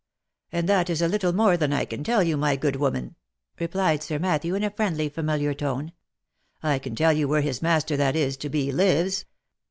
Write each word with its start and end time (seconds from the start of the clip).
"And 0.51 0.67
that 0.67 0.89
is 0.89 1.03
a 1.03 1.07
little 1.07 1.31
more 1.31 1.55
than 1.57 1.71
I 1.71 1.85
can 1.85 2.03
tell 2.03 2.23
you, 2.23 2.35
my 2.35 2.55
good 2.55 2.75
woman," 2.77 3.13
replied 3.59 4.01
Sir 4.01 4.17
Matthew, 4.17 4.55
in 4.55 4.63
a 4.63 4.71
friendly 4.71 5.09
familiar 5.09 5.53
tone." 5.53 5.91
I 6.63 6.79
can 6.79 6.95
tell 6.95 7.13
you 7.13 7.27
where 7.27 7.41
his 7.41 7.61
master 7.61 7.95
that 7.97 8.15
is 8.15 8.35
to 8.37 8.49
be, 8.49 8.71
lives. 8.71 9.25